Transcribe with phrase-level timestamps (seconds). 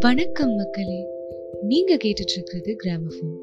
[0.00, 1.06] வணக்கம் மக்களே.
[1.62, 3.36] நீங்க கேட்டுட்டு இருக்கிறது கிராமபோன்.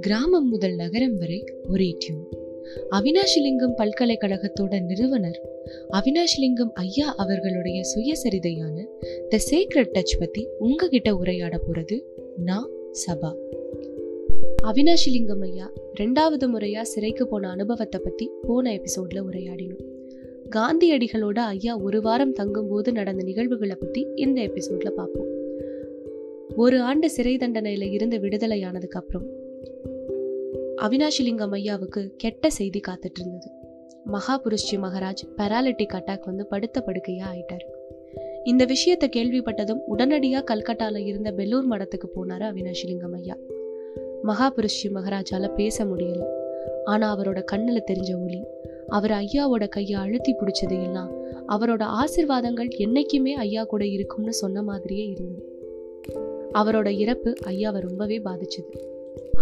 [0.00, 2.28] கிராமம் முதல் நகரம் வரை ஒரே டியூன்.
[2.90, 5.42] அவினாஷிலிங்கம் பல்கலைக்கழகத்தோட நிறுவனர்
[5.92, 8.84] அவினாஷிலிங்கம் ஐயா அவர்களுடைய சுயசரிதையான
[9.28, 12.02] த சீக்ரெட் டச் பத்தி உங்ககிட்ட உரையாட போறது
[12.36, 12.70] நான்
[13.06, 13.34] சபா.
[14.62, 19.96] அவினாஷிலிங்கம் ஐயா ரெண்டாவது முறையா சிறைக்கு போன அனுபவத்தை பத்தி போன எபிசோட்ல உரையாடினோம்.
[20.56, 25.26] காந்தியடிகளோட ஐயா ஒரு வாரம் தங்கும்போது நடந்த நிகழ்வுகளை பத்தி இந்த எபிசோட்ல பார்ப்போம்.
[26.56, 29.26] ஒரு ஆண்டு சிறை தண்டனையில இருந்து விடுதலையானதுக்கு அப்புறம்
[30.76, 33.50] அவினாஷிலிங்கம் ஐயாவுக்கு கெட்ட செய்தி காத்துட்டு இருந்தது.
[34.06, 37.66] மகாபுருஷ்ஜி மகாராஜ் பெராலிட்டிக் அட்டாக் வந்து படுத்த படுக்கையா ஆயிட்டாரு.
[38.44, 43.36] இந்த விஷயத்தை கேள்விப்பட்டதும் உடனடியா கல்கட்டால இருந்த பெல்லூர் மடத்துக்கு போனாரு அவினாஷிலிங்கம் ஐயா.
[44.24, 46.24] மகாபுருஷ்ஜி மகாராஜால பேச முடியல.
[46.84, 48.44] ஆனா அவரோட கண்ணுல தெரிஞ்ச ஒளி
[48.88, 51.16] அவர் ஐயாவோட கையை அழுத்தி பிடிச்சது எல்லாம்
[51.48, 55.56] அவரோட ஆசிர்வாதங்கள் என்னைக்குமே ஐயா கூட இருக்கும்னு சொன்ன மாதிரியே இருந்தது.
[56.54, 58.78] அவரோட இறப்பு ஐயாவை ரொம்பவே பாதிச்சது.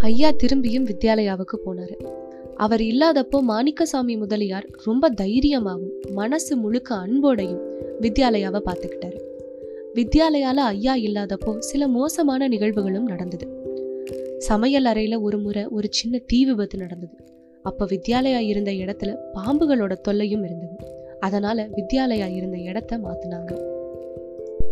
[0.00, 2.06] ஐயா திரும்பியும் வித்யாலயாவுக்கு போனாரு.
[2.56, 7.62] அவர் இல்லாதப்போ மாணிக்கசாமி முதலியார் ரொம்ப தைரியமாகவும் மனசு முழுக்க அன்போடையும்
[8.00, 9.18] வித்யாலயாவை பார்த்துக்கிட்டாரு.
[9.94, 13.48] வித்யாலயால ஐயா இல்லாதப்போ சில மோசமான நிகழ்வுகளும் நடந்தது.
[14.38, 17.14] சமையல் அறையில ஒரு முறை ஒரு சின்ன தீ விபத்து நடந்தது.
[17.66, 20.76] அப்ப வித்யாலயா இருந்த இடத்துல பாம்புகளோட தொல்லையும் இருந்தது.
[21.20, 23.52] அதனால வித்யாலயா இருந்த இடத்த மாத்தினாங்க.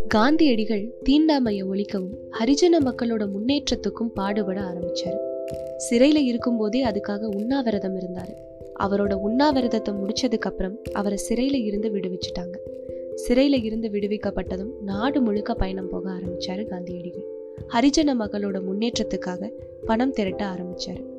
[0.07, 5.19] காந்தியடிகள் தீண்டாமையை ஒழிக்கவும் ஹரிஜன மக்களோட முன்னேற்றத்துக்கும் பாடுபட ஆரம்பிச்சாரு.
[5.89, 8.33] சிறையில இருக்கும்போதே அதுக்காக உண்ணாவிரதம் இருந்தாரு.
[8.79, 12.55] அவரோட உண்ணாவிரதத்தை முடிச்சதுக்கு அப்புறம் அவரை சிறையில இருந்து விடுவிச்சுட்டாங்க.
[13.27, 17.27] சிறையில இருந்து விடுவிக்கப்பட்டதும் நாடு முழுக்க பயணம் போக ஆரம்பிச்சாரு காந்தியடிகள்.
[17.73, 19.51] ஹரிஜன மக்களோட முன்னேற்றத்துக்காக
[19.85, 21.14] பணம் திரட்ட ஆரம்பிச்சாரு.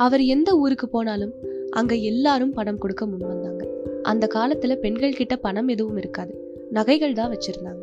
[0.00, 1.32] அவர் எந்த ஊருக்கு போனாலும்
[1.70, 3.66] அங்க எல்லாரும் பணம் கொடுக்க முன் வந்தாங்க.
[4.02, 6.34] அந்த காலத்துல பெண்கள் கிட்ட பணம் எதுவும் இருக்காது.
[6.70, 7.82] நகைகள் தான் வச்சிருந்தாங்க.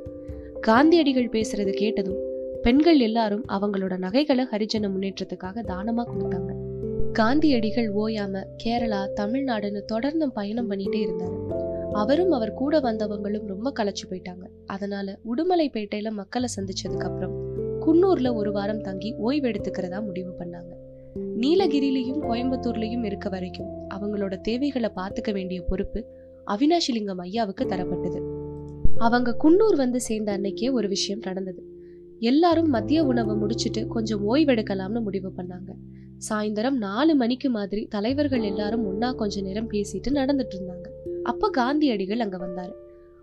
[0.61, 2.17] காந்தியடிகள் பேசுறது கேட்டதும்
[2.61, 6.51] பெண்கள் எல்லாரும் அவங்களோட நகைகளை ஹரிஜன முன்னேற்றத்துக்காக தானமா கொடுத்தாங்க.
[7.13, 11.37] காந்தியடிகள் ஓயாம கேரளா தமிழ்நாடுன்னு தொடர்ந்து பயணம் பண்ணிட்டே இருந்தாரு
[11.93, 14.45] அவரும் அவர் கூட வந்தவங்களும் ரொம்ப களைச்சு போயிட்டாங்க.
[14.65, 17.37] அதனால உடுமலைப்பேட்டையில மக்களை சந்திச்சதுக்கு அப்புறம்
[17.85, 20.73] குன்னூர்ல ஒரு வாரம் தங்கி ஓய்வு எடுத்துக்கிறதா முடிவு பண்ணாங்க.
[21.17, 26.05] நீலகிரிலையும் கோயம்புத்தூர்லயும் இருக்க வரைக்கும் அவங்களோட தேவைகளை பார்த்துக்க வேண்டிய பொறுப்பு
[26.47, 28.19] அவினாஷிலிங்கம் ஐயாவுக்கு தரப்பட்டது.
[28.97, 31.63] அவங்க குன்னூர் வந்து சேர்ந்த அன்னைக்கே ஒரு விஷயம் நடந்தது.
[32.19, 35.75] எல்லாரும் மதிய உணவை முடிச்சிட்டு கொஞ்சம் ஓய்வெடுக்கலாம்னு முடிவு பண்ணாங்க.
[36.29, 40.87] சாயந்தரம் நாலு மணிக்கு மாதிரி தலைவர்கள் எல்லாரும் ஒன்னா கொஞ்ச நேரம் பேசிட்டு நடந்துட்டு இருந்தாங்க.
[41.23, 42.73] அப்ப காந்தியடிகள் அங்க வந்தாரு.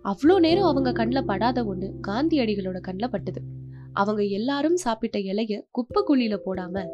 [0.04, 3.42] அவ்வளோ நேரம் அவங்க கண்ணில் படாத ஒண்ணு காந்தியடிகளோட கண்ணில் பட்டுது.
[3.92, 6.86] அவங்க எல்லாரும் சாப்பிட்ட இலைய குப்பை குழியில போடாம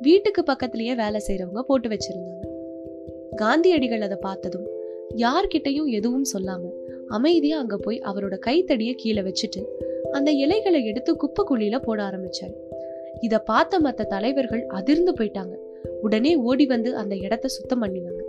[0.00, 2.44] வீட்டுக்கு பக்கத்திலேயே வேலை செய்யறவங்க போட்டு வச்சிருந்தாங்க.
[3.36, 4.66] காந்தியடிகள் அதை பார்த்ததும்
[5.16, 6.60] யார்கிட்டையும் எதுவும் சொல்லாம
[7.08, 9.64] அமைதியா அங்க போய் அவரோட கைத்தடிய கீழே வச்சுட்டு
[10.10, 12.54] அந்த இலைகளை எடுத்து குப்பை குழியில போட ஆரம்பிச்சாரு.
[13.20, 15.54] இத பார்த்த மத்த தலைவர்கள் அதிர்ந்து போயிட்டாங்க.
[16.02, 18.22] உடனே ஓடி வந்து அந்த இடத்த சுத்தம் பண்ணினாங்க.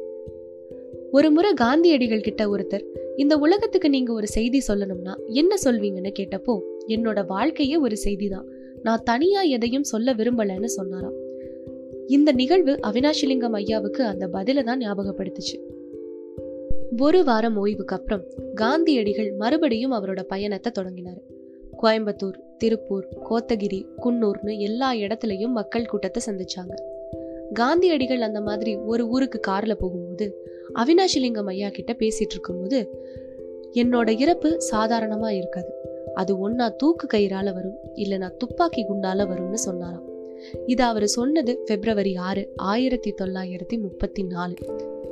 [1.11, 2.85] ஒரு முறை காந்தியடிகள் கிட்ட ஒருத்தர்
[3.15, 8.47] இந்த உலகத்துக்கு நீங்க ஒரு செய்தி சொல்லணும்னா என்ன சொல்வீங்கன்னு கேட்டப்போ என்னோட வாழ்க்கையே ஒரு செய்தி தான்
[8.83, 11.17] நான் தனியா எதையும் சொல்ல விரும்பலன்னு சொன்னாராம்.
[12.07, 15.57] இந்த நிகழ்வு அவினாஷிலிங்கம் ஐயாவுக்கு அந்த பதில தான் ஞாபகப்படுத்துச்சு.
[17.01, 18.23] ஒரு வாரம் ஓய்வுக்கு அப்புறம்
[18.53, 21.21] காந்தியடிகள் மறுபடியும் அவரோட பயணத்தை தொடங்கினார்.
[21.83, 26.73] கோயம்புத்தூர் திருப்பூர் கோத்தகிரி குன்னூர்னு எல்லா இடத்துலயும் மக்கள் கூட்டத்தை சந்திச்சாங்க.
[27.53, 30.27] காந்தியடிகள் அந்த மாதிரி ஒரு ஊருக்கு கார்ல போகும்போது
[30.75, 32.79] அவினாஷிலிங்கம் ஐயா கிட்ட பேசிட்டு இருக்கும்போது
[33.73, 35.71] என்னோட இறப்பு சாதாரணமா இருக்காது.
[36.13, 40.06] அது ஒன்னா தூக்கு கயிறால வரும் இல்லைனா துப்பாக்கி குண்டால வரும்னு சொன்னாராம்.
[40.65, 44.53] இது அவர் சொன்னது பிப்ரவரி ஆறு ஆயிரத்தி தொள்ளாயிரத்தி முப்பத்தி நாலு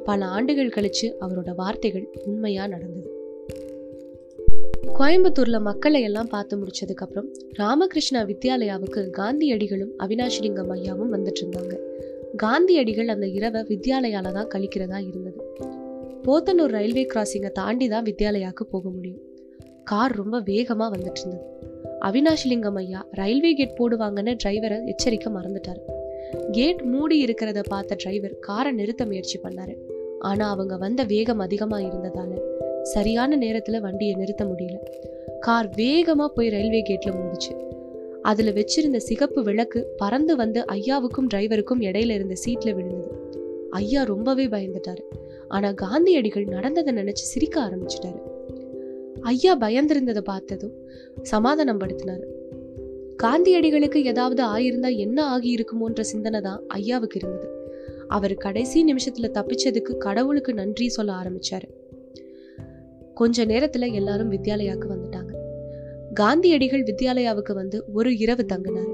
[0.05, 3.09] பல ஆண்டுகள் கழிச்சு அவரோட வார்த்தைகள் உண்மையா நடந்தது.
[4.99, 11.77] கோயம்புத்தூர்ல மக்களை எல்லாம் பார்த்து முடிச்சதுக்கு அப்புறம் ராமகிருஷ்ணா வித்யாலயாவுக்கு காந்தியடிகளும் அவினாஷிலிங்கம் ஐயாவும் வந்துட்டு இருந்தாங்க.
[12.37, 15.43] காந்தியடிகள் அந்த இரவை வித்யாலயால தான் கழிக்கிறதா இருந்தது.
[16.23, 19.19] போத்தனூர் ரயில்வே கிராசிங்கை தாண்டி தான் வித்யாலயாவுக்கு போக முடியும்.
[19.83, 21.53] கார் ரொம்ப வேகமா வந்துட்டு இருந்தது.
[22.01, 25.79] அவினாஷிலிங்கம் ஐயா ரயில்வே கேட் போடுவாங்கன்னு டிரைவரை எச்சரிக்க மறந்துட்டாரு.
[26.51, 29.75] கேட் மூடி இருக்கிறத பார்த்த டிரைவர் காரை நிறுத்த முயற்சி பண்ணாரு.
[30.19, 32.39] ஆனா அவங்க வந்த வேகம் அதிகமா இருந்ததால
[32.81, 34.75] சரியான நேரத்துல வண்டியை நிறுத்த முடியல.
[35.39, 37.63] கார் வேகமா போய் ரயில்வே கேட்ல மூடிச்சு.
[38.21, 43.17] அதுல வச்சிருந்த சிகப்பு விளக்கு பறந்து வந்து ஐயாவுக்கும் டிரைவருக்கும் இடையில இருந்த சீட்ல விழுந்தது.
[43.69, 45.01] ஐயா ரொம்பவே பயந்துட்டாரு.
[45.47, 48.24] ஆனா காந்தியடிகள் நடந்ததை நினைச்சு சிரிக்க ஆரம்பிச்சிட்டாரு.
[49.25, 50.73] ஐயா பயந்திருந்ததை பார்த்ததும்
[51.21, 52.23] சமாதானம் படுத்தினாரு
[53.23, 57.49] காந்தியடிகளுக்கு ஏதாவது ஆயிருந்தா என்ன ஆகி இருக்குமோன்ற சிந்தனை தான் ஐயாவுக்கு இருந்தது.
[58.07, 61.69] அவர் கடைசி நிமிஷத்துல தப்பிச்சதுக்கு கடவுளுக்கு நன்றி சொல்ல ஆரம்பிச்சாரு.
[63.13, 65.33] கொஞ்ச நேரத்துல எல்லாரும் வித்யாலயாவுக்கு வந்துட்டாங்க.
[66.13, 68.93] காந்தியடிகள் வித்யாலயாவுக்கு வந்து ஒரு இரவு தங்கினாரு.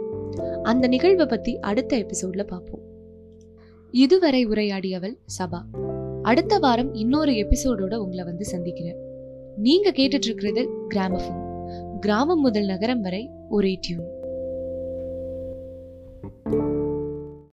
[0.63, 2.81] அந்த நிகழ்வை பத்தி அடுத்த எபிசோட்ல பார்ப்போம்.
[3.91, 5.61] இதுவரை உரையாடியவள் சபா.
[6.21, 9.09] அடுத்த வாரம் இன்னொரு எபிசோடோட உங்களை வந்து சந்திக்கிறேன்.
[9.61, 11.39] நீங்க கேட்டுட்டு இருக்கிறது கிராமபோன்
[11.99, 14.07] கிராமம் முதல் நகரம் வரை ஒரே டியூன்